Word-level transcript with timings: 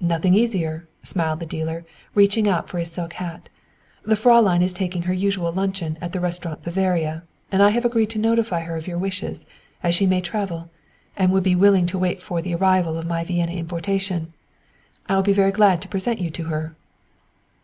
"Nothing 0.00 0.34
easier," 0.34 0.88
smiled 1.04 1.38
the 1.38 1.46
dealer, 1.46 1.84
reaching 2.12 2.48
out 2.48 2.68
for 2.68 2.80
his 2.80 2.90
silk 2.90 3.12
hat. 3.12 3.48
"The 4.04 4.16
Fräulein 4.16 4.60
is 4.60 4.72
taking 4.72 5.02
her 5.02 5.14
usual 5.14 5.52
luncheon 5.52 5.96
at 6.00 6.10
the 6.10 6.18
Restaurant 6.18 6.64
Bavaria, 6.64 7.22
and 7.52 7.62
I 7.62 7.70
agreed 7.70 8.10
to 8.10 8.18
notify 8.18 8.62
her 8.62 8.74
of 8.74 8.88
your 8.88 8.98
wishes, 8.98 9.46
as 9.80 9.94
she 9.94 10.04
may 10.04 10.20
travel, 10.20 10.68
and 11.16 11.30
would 11.30 11.44
be 11.44 11.54
willing 11.54 11.86
to 11.86 11.96
wait 11.98 12.20
for 12.20 12.42
the 12.42 12.56
arrival 12.56 12.98
of 12.98 13.06
my 13.06 13.22
Vienna 13.22 13.52
importation. 13.52 14.32
I 15.08 15.14
will 15.14 15.22
be 15.22 15.32
very 15.32 15.52
glad 15.52 15.80
to 15.82 15.86
present 15.88 16.18
you 16.18 16.30
to 16.32 16.42
her." 16.46 16.74